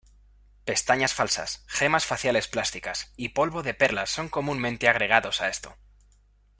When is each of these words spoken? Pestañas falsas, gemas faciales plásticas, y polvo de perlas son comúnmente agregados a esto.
Pestañas 0.65 1.13
falsas, 1.13 1.63
gemas 1.67 2.07
faciales 2.07 2.47
plásticas, 2.47 3.13
y 3.17 3.29
polvo 3.29 3.61
de 3.61 3.75
perlas 3.75 4.09
son 4.09 4.29
comúnmente 4.29 4.87
agregados 4.89 5.41
a 5.41 5.49
esto. 5.49 5.77